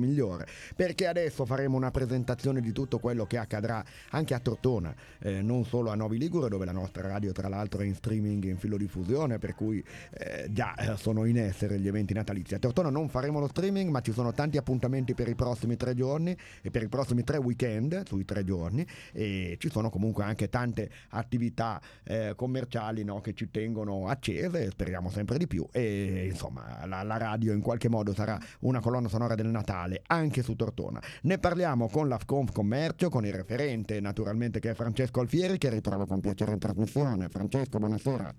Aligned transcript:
migliore, 0.00 0.46
perché 0.74 1.06
adesso 1.06 1.44
faremo 1.44 1.76
una 1.76 1.90
presentazione 1.90 2.60
di 2.60 2.72
tutto 2.72 2.98
quello 2.98 3.26
che 3.26 3.38
accadrà 3.38 3.84
anche 4.10 4.34
a 4.34 4.40
Tortona, 4.40 4.94
eh, 5.20 5.42
non 5.42 5.64
solo 5.64 5.90
a 5.90 5.94
Novi 5.94 6.18
Ligure 6.18 6.48
dove 6.48 6.64
la 6.64 6.72
nostra 6.72 7.06
radio 7.06 7.32
tra 7.32 7.48
l'altro 7.48 7.82
è 7.82 7.84
in 7.84 7.94
streaming 7.94 8.44
in 8.44 8.56
filo 8.56 8.76
diffusione, 8.76 9.38
per 9.38 9.54
cui 9.54 9.84
eh, 10.10 10.48
già 10.50 10.74
eh, 10.74 10.96
sono 10.96 11.24
in 11.24 11.38
essere 11.38 11.78
gli 11.78 11.86
eventi 11.86 12.14
natalizi. 12.14 12.54
A 12.54 12.58
Tortona 12.58 12.90
non 12.90 13.08
faremo 13.08 13.38
lo 13.38 13.48
streaming, 13.48 13.90
ma 13.90 14.00
ci 14.00 14.12
sono 14.12 14.32
tanti 14.32 14.56
appuntamenti 14.56 15.14
per 15.14 15.28
i 15.28 15.34
prossimi 15.34 15.76
tre 15.76 15.94
giorni 15.94 16.36
e 16.62 16.70
per 16.70 16.82
i 16.82 16.88
prossimi 16.88 17.22
tre 17.22 17.36
weekend 17.36 18.06
sui 18.06 18.24
tre 18.24 18.44
giorni 18.44 18.86
e 19.12 19.56
ci 19.58 19.70
sono 19.70 19.90
comunque 19.90 20.24
anche 20.24 20.48
tante 20.48 20.90
attività 21.10 21.80
eh, 22.04 22.32
commerciali 22.36 23.04
no, 23.04 23.20
che 23.20 23.34
ci 23.34 23.50
tengono 23.50 24.08
accese, 24.08 24.70
speriamo 24.70 25.10
sempre 25.10 25.38
di 25.38 25.46
più 25.46 25.66
e 25.72 26.26
insomma 26.30 26.84
la, 26.86 27.02
la 27.02 27.16
radio 27.16 27.52
in 27.52 27.60
qualche 27.60 27.88
modo 27.88 28.14
sarà 28.14 28.38
una 28.60 28.80
colonna 28.80 29.08
sonora 29.08 29.34
del 29.34 29.48
Natale 29.48 29.89
anche 30.06 30.42
su 30.42 30.54
Tortona. 30.54 31.00
Ne 31.22 31.38
parliamo 31.38 31.88
con 31.88 32.08
l'Afconf 32.08 32.52
Commercio, 32.52 33.08
con 33.08 33.24
il 33.26 33.32
referente 33.32 34.00
naturalmente 34.00 34.60
che 34.60 34.70
è 34.70 34.74
Francesco 34.74 35.20
Alfieri 35.20 35.58
che 35.58 35.70
ritrovo 35.70 36.06
con 36.06 36.20
piacere 36.20 36.52
in 36.52 36.58
trasmissione. 36.58 37.28
Francesco, 37.28 37.78
buonasera. 37.78 38.34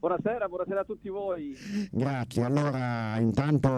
Buonasera, 0.00 0.48
buonasera 0.48 0.80
a 0.80 0.84
tutti 0.84 1.10
voi. 1.10 1.54
Grazie, 1.90 2.42
allora 2.42 3.18
intanto 3.18 3.68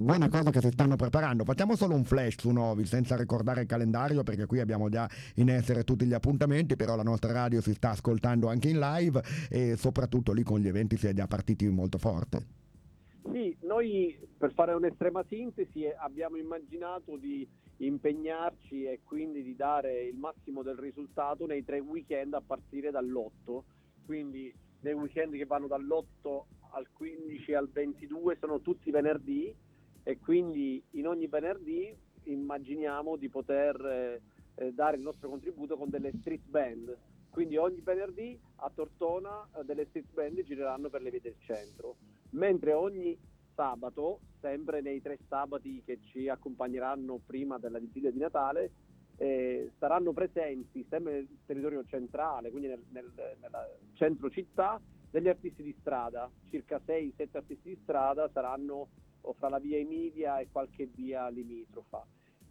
buona 0.00 0.26
cosa 0.30 0.50
che 0.50 0.62
si 0.62 0.70
stanno 0.70 0.96
preparando. 0.96 1.44
Facciamo 1.44 1.76
solo 1.76 1.94
un 1.94 2.04
flash 2.04 2.36
su 2.38 2.50
Novi 2.50 2.86
senza 2.86 3.14
ricordare 3.14 3.60
il 3.60 3.66
calendario 3.66 4.22
perché 4.22 4.46
qui 4.46 4.60
abbiamo 4.60 4.88
già 4.88 5.06
in 5.34 5.50
essere 5.50 5.84
tutti 5.84 6.06
gli 6.06 6.14
appuntamenti, 6.14 6.76
però 6.76 6.96
la 6.96 7.02
nostra 7.02 7.30
radio 7.32 7.60
si 7.60 7.74
sta 7.74 7.90
ascoltando 7.90 8.48
anche 8.48 8.70
in 8.70 8.78
live 8.78 9.22
e 9.50 9.76
soprattutto 9.76 10.32
lì 10.32 10.42
con 10.42 10.60
gli 10.60 10.66
eventi 10.66 10.96
si 10.96 11.08
è 11.08 11.12
già 11.12 11.26
partiti 11.26 11.68
molto 11.68 11.98
forte. 11.98 12.65
Sì, 13.32 13.56
noi 13.62 14.18
per 14.36 14.52
fare 14.52 14.72
un'estrema 14.72 15.24
sintesi 15.24 15.86
abbiamo 15.86 16.36
immaginato 16.36 17.16
di 17.16 17.46
impegnarci 17.78 18.84
e 18.84 19.00
quindi 19.04 19.42
di 19.42 19.54
dare 19.54 20.04
il 20.04 20.16
massimo 20.16 20.62
del 20.62 20.76
risultato 20.76 21.46
nei 21.46 21.64
tre 21.64 21.80
weekend 21.80 22.34
a 22.34 22.40
partire 22.40 22.90
dall'8. 22.90 23.62
Quindi 24.04 24.54
dei 24.80 24.94
weekend 24.94 25.34
che 25.34 25.44
vanno 25.44 25.66
dall'8 25.66 26.42
al 26.72 26.86
15 26.92 27.54
al 27.54 27.68
22 27.68 28.36
sono 28.38 28.60
tutti 28.60 28.90
venerdì 28.90 29.54
e 30.02 30.18
quindi 30.18 30.82
in 30.92 31.06
ogni 31.06 31.26
venerdì 31.26 31.94
immaginiamo 32.24 33.16
di 33.16 33.28
poter 33.28 33.84
eh, 33.84 34.20
eh, 34.56 34.72
dare 34.72 34.96
il 34.96 35.02
nostro 35.02 35.28
contributo 35.28 35.76
con 35.76 35.90
delle 35.90 36.12
street 36.20 36.46
band. 36.46 36.96
Quindi 37.30 37.56
ogni 37.56 37.80
venerdì 37.80 38.38
a 38.56 38.70
Tortona 38.74 39.46
eh, 39.56 39.64
delle 39.64 39.86
street 39.86 40.12
band 40.12 40.42
gireranno 40.42 40.88
per 40.88 41.02
le 41.02 41.10
vie 41.10 41.20
del 41.20 41.36
centro, 41.40 41.96
mentre 42.30 42.72
ogni 42.72 43.16
sabato, 43.54 44.20
sempre 44.40 44.80
nei 44.80 45.00
tre 45.00 45.18
sabati 45.28 45.82
che 45.84 45.98
ci 46.02 46.28
accompagneranno 46.28 47.20
prima 47.24 47.58
della 47.58 47.78
vigilia 47.78 48.10
di 48.10 48.18
Natale, 48.18 48.70
eh, 49.16 49.72
saranno 49.78 50.12
presenti 50.12 50.84
sempre 50.88 51.12
nel 51.12 51.28
territorio 51.46 51.84
centrale, 51.84 52.50
quindi 52.50 52.68
nel, 52.68 52.82
nel, 52.90 53.10
nel 53.14 53.68
centro 53.94 54.30
città, 54.30 54.80
degli 55.10 55.28
artisti 55.28 55.62
di 55.62 55.74
strada, 55.80 56.30
circa 56.50 56.80
6-7 56.84 57.28
artisti 57.32 57.70
di 57.70 57.78
strada 57.82 58.28
saranno 58.32 58.88
fra 59.38 59.48
la 59.48 59.58
via 59.58 59.78
Emilia 59.78 60.38
e 60.38 60.48
qualche 60.52 60.88
via 60.94 61.28
limitrofa. 61.28 62.04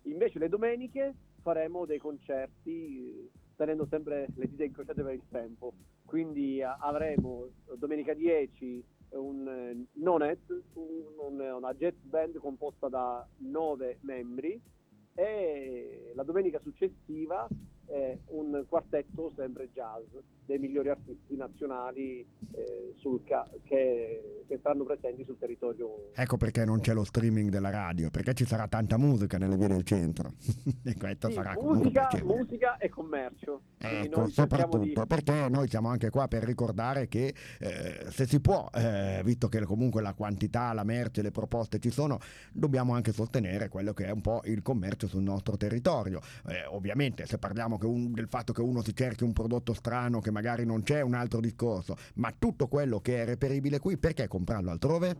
Invece 0.03 0.39
le 0.39 0.49
domeniche 0.49 1.13
faremo 1.41 1.85
dei 1.85 1.99
concerti 1.99 3.29
tenendo 3.55 3.85
sempre 3.89 4.27
le 4.35 4.47
dita 4.47 4.63
incrociate 4.63 5.03
per 5.03 5.13
il 5.13 5.23
tempo, 5.29 5.73
quindi 6.05 6.61
avremo 6.61 7.47
domenica 7.77 8.13
10 8.13 8.83
un 9.09 9.85
Nonet, 9.93 10.39
un, 10.73 11.39
una 11.39 11.73
jazz 11.73 11.95
band 12.01 12.37
composta 12.37 12.89
da 12.89 13.27
nove 13.37 13.97
membri 14.01 14.59
e 15.13 16.11
la 16.13 16.23
domenica 16.23 16.59
successiva 16.59 17.47
eh, 17.87 18.19
un 18.27 18.65
quartetto 18.67 19.31
sempre 19.35 19.69
jazz 19.73 20.03
dei 20.45 20.59
migliori 20.59 20.89
artisti 20.89 21.35
nazionali 21.35 22.25
eh, 22.53 22.93
ca- 23.25 23.49
che, 23.63 24.43
che, 24.47 24.59
saranno 24.61 24.83
presenti 24.83 25.23
sul 25.23 25.37
territorio. 25.37 26.11
Ecco 26.13 26.37
perché 26.37 26.65
non 26.65 26.79
c'è 26.79 26.93
lo 26.93 27.03
streaming 27.03 27.49
della 27.49 27.69
radio, 27.69 28.09
perché 28.09 28.33
ci 28.33 28.45
sarà 28.45 28.67
tanta 28.67 28.97
musica 28.97 29.37
nelle 29.37 29.57
vie 29.57 29.67
del 29.67 29.83
centro. 29.83 30.33
e 30.83 30.95
questo 30.95 31.27
sì, 31.29 31.33
sarà 31.33 31.55
musica, 31.59 32.09
musica 32.23 32.77
e 32.77 32.89
commercio. 32.89 33.61
Ecco, 33.77 34.27
soprattutto 34.27 34.77
di... 35.01 35.07
perché 35.07 35.49
noi 35.49 35.67
siamo 35.67 35.89
anche 35.89 36.09
qua 36.09 36.27
per 36.27 36.43
ricordare 36.43 37.07
che 37.07 37.33
eh, 37.59 38.05
se 38.09 38.25
si 38.25 38.39
può, 38.39 38.69
eh, 38.73 39.21
visto 39.23 39.47
che 39.47 39.63
comunque 39.65 40.01
la 40.01 40.13
quantità, 40.13 40.73
la 40.73 40.83
merce, 40.83 41.21
le 41.21 41.31
proposte 41.31 41.79
ci 41.79 41.89
sono, 41.89 42.19
dobbiamo 42.51 42.93
anche 42.93 43.11
sostenere 43.11 43.69
quello 43.69 43.93
che 43.93 44.05
è 44.05 44.11
un 44.11 44.21
po' 44.21 44.41
il 44.45 44.61
commercio 44.61 45.07
sul 45.07 45.23
nostro 45.23 45.57
territorio. 45.57 46.19
Eh, 46.47 46.65
ovviamente 46.65 47.25
se 47.25 47.37
parliamo 47.37 47.74
un, 47.83 48.13
del 48.13 48.27
fatto 48.27 48.53
che 48.53 48.61
uno 48.61 48.81
si 48.81 48.95
cerchi 48.95 49.23
un 49.23 49.33
prodotto 49.33 49.73
strano 49.73 50.19
che 50.19 50.31
magari 50.31 50.65
non 50.65 50.83
c'è, 50.83 51.01
un 51.01 51.13
altro 51.13 51.39
discorso, 51.39 51.95
ma 52.15 52.33
tutto 52.37 52.67
quello 52.67 52.99
che 52.99 53.21
è 53.21 53.25
reperibile 53.25 53.79
qui, 53.79 53.97
perché 53.97 54.27
comprarlo 54.27 54.71
altrove? 54.71 55.15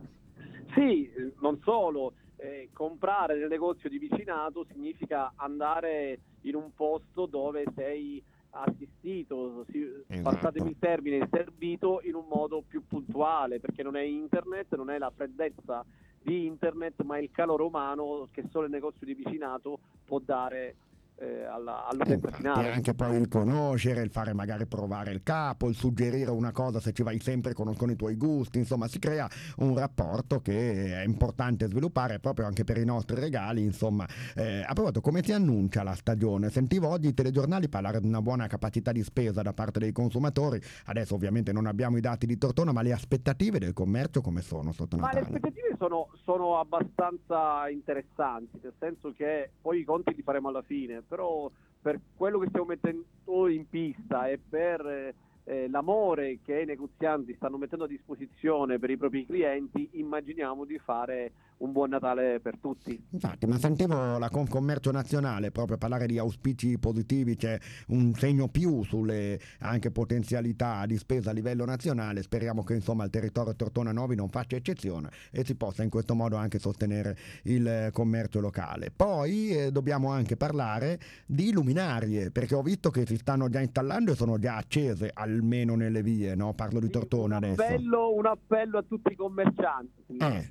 Sì, 0.74 1.10
non 1.40 1.60
solo. 1.62 2.14
Eh, 2.38 2.68
comprare 2.72 3.38
nel 3.38 3.48
negozio 3.48 3.88
di 3.88 3.98
vicinato 3.98 4.66
significa 4.70 5.32
andare 5.36 6.18
in 6.42 6.54
un 6.54 6.70
posto 6.74 7.24
dove 7.24 7.64
sei 7.74 8.22
assistito, 8.50 9.64
si, 9.70 9.86
esatto. 10.06 10.30
passatemi 10.30 10.70
il 10.70 10.76
termine, 10.78 11.28
servito 11.30 12.00
in 12.02 12.14
un 12.14 12.26
modo 12.28 12.62
più 12.66 12.86
puntuale, 12.86 13.60
perché 13.60 13.82
non 13.82 13.96
è 13.96 14.02
internet, 14.02 14.74
non 14.76 14.90
è 14.90 14.98
la 14.98 15.12
freddezza 15.14 15.84
di 16.22 16.46
internet, 16.46 17.02
ma 17.02 17.16
è 17.16 17.20
il 17.20 17.30
calore 17.30 17.62
umano 17.62 18.28
che 18.32 18.44
solo 18.50 18.66
il 18.66 18.72
negozio 18.72 19.06
di 19.06 19.14
vicinato 19.14 19.78
può 20.04 20.18
dare 20.18 20.74
eh, 21.18 21.44
alla, 21.44 21.86
all'utenza 21.86 22.30
finale. 22.30 22.72
anche 22.72 22.94
poi 22.94 23.16
il 23.16 23.28
conoscere, 23.28 24.02
il 24.02 24.10
fare 24.10 24.32
magari 24.34 24.66
provare 24.66 25.12
il 25.12 25.22
capo, 25.22 25.68
il 25.68 25.74
suggerire 25.74 26.30
una 26.30 26.52
cosa 26.52 26.80
se 26.80 26.92
ci 26.92 27.02
vai 27.02 27.18
sempre 27.20 27.54
conoscono 27.54 27.92
i 27.92 27.96
tuoi 27.96 28.16
gusti, 28.16 28.58
insomma 28.58 28.86
si 28.88 28.98
crea 28.98 29.28
un 29.58 29.76
rapporto 29.76 30.40
che 30.40 31.00
è 31.00 31.04
importante 31.04 31.66
sviluppare 31.68 32.18
proprio 32.18 32.46
anche 32.46 32.64
per 32.64 32.78
i 32.78 32.84
nostri 32.84 33.18
regali, 33.18 33.62
insomma. 33.62 34.06
Eh, 34.34 34.62
a 34.66 34.72
proposito, 34.72 35.00
come 35.00 35.22
si 35.22 35.32
annuncia 35.32 35.82
la 35.82 35.94
stagione? 35.94 36.50
Sentivo 36.50 36.88
oggi 36.88 37.08
i 37.08 37.14
telegiornali 37.14 37.68
parlare 37.68 38.00
di 38.00 38.06
una 38.06 38.20
buona 38.20 38.46
capacità 38.46 38.92
di 38.92 39.02
spesa 39.02 39.42
da 39.42 39.52
parte 39.52 39.78
dei 39.78 39.92
consumatori, 39.92 40.60
adesso 40.86 41.14
ovviamente 41.14 41.52
non 41.52 41.66
abbiamo 41.66 41.96
i 41.96 42.00
dati 42.00 42.26
di 42.26 42.36
Tortona, 42.36 42.72
ma 42.72 42.82
le 42.82 42.92
aspettative 42.92 43.58
del 43.58 43.72
commercio 43.72 44.20
come 44.20 44.42
sono 44.42 44.72
sotto 44.72 44.96
Natale? 44.96 45.14
Ma 45.14 45.20
le 45.20 45.26
aspettative 45.26 45.75
sono, 45.76 46.08
sono 46.22 46.58
abbastanza 46.58 47.68
interessanti, 47.68 48.58
nel 48.62 48.74
senso 48.78 49.12
che 49.12 49.50
poi 49.60 49.80
i 49.80 49.84
conti 49.84 50.14
li 50.14 50.22
faremo 50.22 50.48
alla 50.48 50.62
fine, 50.62 51.02
però 51.02 51.50
per 51.80 52.00
quello 52.16 52.38
che 52.38 52.48
stiamo 52.48 52.66
mettendo 52.66 53.48
in 53.48 53.68
pista 53.68 54.28
e 54.28 54.38
per 54.38 55.14
eh, 55.44 55.68
l'amore 55.68 56.40
che 56.44 56.62
i 56.62 56.66
negozianti 56.66 57.34
stanno 57.34 57.56
mettendo 57.56 57.84
a 57.84 57.88
disposizione 57.88 58.78
per 58.78 58.90
i 58.90 58.96
propri 58.96 59.24
clienti, 59.24 59.88
immaginiamo 59.92 60.64
di 60.64 60.78
fare 60.78 61.32
un 61.58 61.72
buon 61.72 61.90
Natale 61.90 62.40
per 62.40 62.58
tutti. 62.58 63.00
Infatti, 63.10 63.46
ma 63.46 63.58
sentivo 63.58 64.18
la 64.18 64.28
Confcommercio 64.28 64.90
Nazionale 64.90 65.50
proprio 65.50 65.78
parlare 65.78 66.06
di 66.06 66.18
auspici 66.18 66.78
positivi, 66.78 67.36
c'è 67.36 67.58
un 67.88 68.12
segno 68.14 68.48
più 68.48 68.82
sulle 68.82 69.38
anche 69.60 69.90
potenzialità 69.90 70.84
di 70.86 70.96
spesa 70.98 71.30
a 71.30 71.32
livello 71.32 71.64
nazionale, 71.64 72.22
speriamo 72.22 72.64
che 72.64 72.74
insomma 72.74 73.04
il 73.04 73.10
territorio 73.10 73.54
Tortona 73.54 73.92
Novi 73.92 74.14
non 74.14 74.28
faccia 74.28 74.56
eccezione 74.56 75.10
e 75.30 75.44
si 75.44 75.54
possa 75.54 75.82
in 75.82 75.90
questo 75.90 76.14
modo 76.14 76.36
anche 76.36 76.58
sostenere 76.58 77.16
il 77.44 77.90
commercio 77.92 78.40
locale. 78.40 78.90
Poi 78.94 79.50
eh, 79.50 79.72
dobbiamo 79.72 80.10
anche 80.10 80.36
parlare 80.36 80.98
di 81.26 81.52
luminarie, 81.52 82.30
perché 82.30 82.54
ho 82.54 82.62
visto 82.62 82.90
che 82.90 83.06
si 83.06 83.16
stanno 83.16 83.48
già 83.48 83.60
installando 83.60 84.12
e 84.12 84.14
sono 84.14 84.38
già 84.38 84.56
accese 84.56 85.10
almeno 85.12 85.74
nelle 85.76 86.02
vie, 86.02 86.34
no? 86.34 86.52
parlo 86.54 86.80
di 86.80 86.90
Tortona 86.90 87.36
un 87.36 87.44
adesso. 87.44 87.62
Appello, 87.62 88.14
un 88.14 88.26
appello 88.26 88.78
a 88.78 88.82
tutti 88.82 89.12
i 89.12 89.16
commercianti. 89.16 90.16
Eh, 90.18 90.50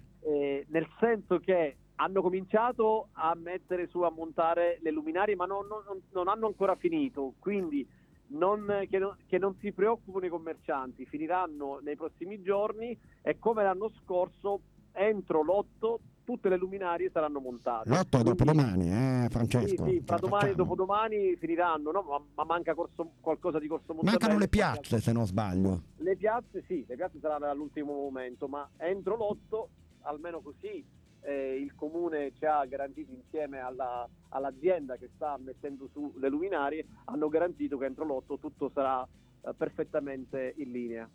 nel 0.76 0.88
senso 1.00 1.40
che 1.40 1.78
hanno 1.96 2.22
cominciato 2.22 3.08
a 3.14 3.34
mettere 3.34 3.88
su, 3.88 4.02
a 4.02 4.12
montare 4.12 4.78
le 4.82 4.92
luminarie, 4.92 5.34
ma 5.36 5.46
non, 5.46 5.66
non, 5.68 6.02
non 6.12 6.28
hanno 6.28 6.48
ancora 6.48 6.76
finito, 6.76 7.36
quindi 7.40 7.88
non, 8.28 8.86
che, 8.90 9.00
non, 9.00 9.16
che, 9.26 9.38
non, 9.38 9.56
si 9.62 9.72
preoccupano 9.72 10.26
i 10.26 10.30
commercianti, 10.30 11.06
finiranno 11.06 11.80
nei 11.82 11.96
prossimi 11.96 12.42
giorni 12.42 12.98
e 13.22 13.40
come 13.40 13.64
l'anno 13.64 13.90
scorso, 14.04 14.60
entro 14.92 15.42
l'8 15.44 15.96
tutte 16.26 16.50
le 16.50 16.58
luminarie 16.58 17.10
saranno 17.10 17.40
montate. 17.40 17.90
L'8 17.90 18.22
dopodomani, 18.22 18.90
eh, 18.90 19.28
Francesco? 19.30 19.86
Sì, 19.86 19.92
sì 19.92 20.02
fra 20.04 20.18
domani 20.18 20.50
e 20.50 20.56
dopodomani 20.56 21.36
finiranno, 21.38 21.92
no? 21.92 22.02
ma, 22.02 22.22
ma, 22.34 22.44
manca 22.44 22.74
corso, 22.74 23.12
qualcosa 23.22 23.60
di 23.60 23.68
Corso 23.68 23.94
Montanelli. 23.94 24.18
Mancano 24.20 24.40
le 24.40 24.50
piazze, 24.50 25.00
se 25.00 25.14
non 25.14 25.26
sbaglio. 25.26 25.84
Le 25.98 26.18
piazze 26.18 26.64
sì, 26.68 26.84
le 26.86 26.96
piazze 26.96 27.20
saranno 27.22 27.46
all'ultimo 27.46 27.94
momento, 27.94 28.48
ma 28.50 28.68
entro 28.78 29.16
l'8 29.16 29.85
almeno 30.06 30.42
così 30.42 30.84
eh, 31.22 31.56
il 31.60 31.74
comune 31.76 32.32
ci 32.38 32.46
ha 32.46 32.64
garantito 32.66 33.12
insieme 33.12 33.60
alla, 33.60 34.08
all'azienda 34.30 34.96
che 34.96 35.10
sta 35.16 35.38
mettendo 35.38 35.88
su 35.92 36.14
le 36.18 36.30
luminarie, 36.30 36.86
hanno 37.06 37.30
garantito 37.30 37.78
che 37.78 37.86
entro 37.86 38.06
l'otto 38.06 38.38
tutto 38.38 38.70
sarà 38.74 39.06
eh, 39.42 39.54
perfettamente 39.54 40.54
in 40.58 40.72
linea. 40.72 41.10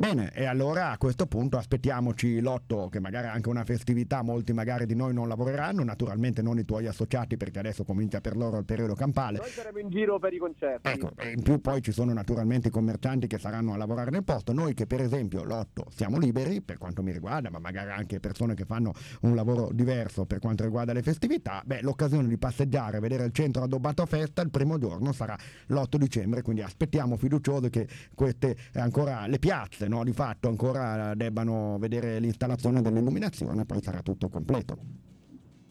Bene, 0.00 0.32
e 0.32 0.46
allora 0.46 0.92
a 0.92 0.96
questo 0.96 1.26
punto 1.26 1.58
aspettiamoci 1.58 2.40
l'otto, 2.40 2.88
che 2.88 3.00
magari 3.00 3.26
è 3.26 3.30
anche 3.30 3.50
una 3.50 3.64
festività, 3.64 4.22
molti 4.22 4.54
magari 4.54 4.86
di 4.86 4.94
noi 4.94 5.12
non 5.12 5.28
lavoreranno, 5.28 5.84
naturalmente 5.84 6.40
non 6.40 6.58
i 6.58 6.64
tuoi 6.64 6.86
associati 6.86 7.36
perché 7.36 7.58
adesso 7.58 7.84
comincia 7.84 8.22
per 8.22 8.34
loro 8.34 8.56
il 8.56 8.64
periodo 8.64 8.94
campale. 8.94 9.36
Noi 9.36 9.50
saremo 9.50 9.78
in 9.78 9.90
giro 9.90 10.18
per 10.18 10.32
i 10.32 10.38
concerti. 10.38 10.88
Ecco, 10.88 11.10
e 11.18 11.32
in 11.32 11.42
più 11.42 11.60
poi 11.60 11.82
ci 11.82 11.92
sono 11.92 12.14
naturalmente 12.14 12.68
i 12.68 12.70
commercianti 12.70 13.26
che 13.26 13.38
saranno 13.38 13.74
a 13.74 13.76
lavorare 13.76 14.10
nel 14.10 14.24
posto, 14.24 14.54
noi 14.54 14.72
che 14.72 14.86
per 14.86 15.02
esempio 15.02 15.44
l'otto 15.44 15.84
siamo 15.94 16.18
liberi 16.18 16.62
per 16.62 16.78
quanto 16.78 17.02
mi 17.02 17.12
riguarda, 17.12 17.50
ma 17.50 17.58
magari 17.58 17.90
anche 17.90 18.20
persone 18.20 18.54
che 18.54 18.64
fanno 18.64 18.94
un 19.20 19.34
lavoro 19.34 19.68
diverso 19.70 20.24
per 20.24 20.38
quanto 20.38 20.64
riguarda 20.64 20.94
le 20.94 21.02
festività, 21.02 21.62
beh 21.62 21.82
l'occasione 21.82 22.26
di 22.26 22.38
passeggiare, 22.38 23.00
vedere 23.00 23.26
il 23.26 23.32
centro 23.32 23.64
addobbato 23.64 24.00
a 24.00 24.06
festa 24.06 24.40
il 24.40 24.50
primo 24.50 24.78
giorno 24.78 25.12
sarà 25.12 25.36
l'8 25.66 25.96
dicembre, 25.96 26.40
quindi 26.40 26.62
aspettiamo 26.62 27.18
fiduciosi 27.18 27.68
che 27.68 27.86
queste 28.14 28.56
ancora 28.74 29.26
le 29.26 29.38
piazze 29.60 29.88
no, 29.88 30.04
di 30.04 30.12
fatto 30.12 30.48
ancora 30.48 31.14
debbano 31.14 31.76
vedere 31.78 32.18
l'installazione 32.18 32.80
dell'illuminazione, 32.80 33.66
poi 33.66 33.82
sarà 33.82 34.00
tutto 34.00 34.28
completo. 34.28 34.78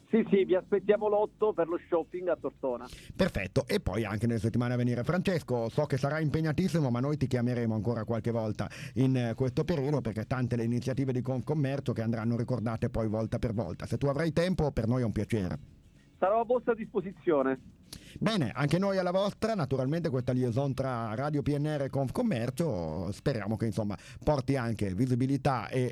Sì, 0.09 0.25
sì, 0.31 0.43
vi 0.43 0.55
aspettiamo 0.55 1.07
l'otto 1.07 1.53
per 1.53 1.67
lo 1.67 1.77
shopping 1.87 2.29
a 2.29 2.35
Tortona. 2.35 2.87
Perfetto, 3.15 3.67
e 3.67 3.79
poi 3.79 4.05
anche 4.05 4.25
nelle 4.25 4.39
settimane 4.39 4.73
a 4.73 4.77
venire. 4.77 5.03
Francesco, 5.03 5.69
so 5.69 5.85
che 5.85 5.97
sarà 5.97 6.19
impegnatissimo, 6.19 6.89
ma 6.89 6.99
noi 6.99 7.17
ti 7.17 7.27
chiameremo 7.27 7.75
ancora 7.75 8.03
qualche 8.05 8.31
volta 8.31 8.67
in 8.95 9.33
questo 9.35 9.63
periodo 9.63 10.01
perché 10.01 10.25
tante 10.25 10.55
le 10.55 10.63
iniziative 10.63 11.13
di 11.13 11.21
Confcommercio 11.21 11.93
che 11.93 12.01
andranno 12.01 12.35
ricordate 12.37 12.89
poi 12.89 13.07
volta 13.07 13.37
per 13.37 13.53
volta. 13.53 13.85
Se 13.85 13.97
tu 13.97 14.07
avrai 14.07 14.33
tempo, 14.33 14.71
per 14.71 14.87
noi 14.87 15.01
è 15.01 15.05
un 15.05 15.11
piacere. 15.11 15.78
Sarò 16.19 16.41
a 16.41 16.45
vostra 16.45 16.73
disposizione. 16.73 17.77
Bene, 18.19 18.51
anche 18.53 18.77
noi 18.77 18.97
alla 18.97 19.11
vostra, 19.11 19.55
naturalmente 19.55 20.09
questa 20.09 20.33
liaison 20.33 20.73
tra 20.73 21.15
Radio 21.15 21.41
PNR 21.41 21.83
e 21.83 21.89
Confcommercio, 21.89 23.11
speriamo 23.11 23.55
che 23.55 23.65
insomma 23.65 23.95
porti 24.23 24.57
anche 24.57 24.93
visibilità 24.93 25.69
e 25.69 25.91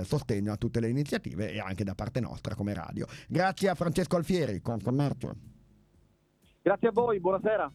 eh, 0.00 0.04
sostegno 0.04 0.52
a 0.52 0.56
tutte 0.56 0.80
le 0.80 0.88
iniziative 0.88 1.52
e 1.52 1.60
anche 1.60 1.84
da 1.84 1.94
parte 1.94 2.20
nostra 2.20 2.54
come 2.54 2.72
radio. 2.72 3.06
Grazie 3.28 3.68
a 3.68 3.74
Francesco 3.74 4.16
Alfieri, 4.16 4.60
Confcommercio. 4.60 5.34
Grazie 6.62 6.88
a 6.88 6.92
voi, 6.92 7.20
buonasera. 7.20 7.70